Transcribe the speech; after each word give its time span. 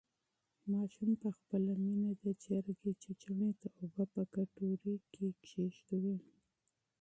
ماشوم 0.71 1.11
په 1.21 1.29
خپله 1.37 1.71
مینه 1.83 2.11
د 2.23 2.25
چرګې 2.43 2.73
بچیو 3.05 3.49
ته 3.59 3.67
اوبه 3.79 4.03
په 4.13 4.21
کټو 4.33 4.69
کې 5.11 5.27
کېښودې. 5.45 6.15